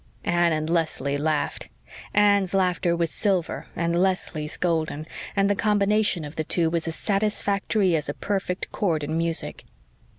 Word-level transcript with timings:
'"Anne 0.23 0.51
and 0.51 0.67
Leslie 0.67 1.15
laughed. 1.15 1.69
Anne's 2.11 2.55
laughter 2.55 2.95
was 2.95 3.11
silver 3.11 3.67
and 3.75 3.95
Leslie's 3.95 4.57
golden, 4.57 5.05
and 5.35 5.47
the 5.47 5.53
combination 5.53 6.25
of 6.25 6.37
the 6.37 6.43
two 6.43 6.71
was 6.71 6.87
as 6.87 6.95
satisfactory 6.95 7.95
as 7.95 8.09
a 8.09 8.15
perfect 8.15 8.71
chord 8.71 9.03
in 9.03 9.15
music. 9.15 9.63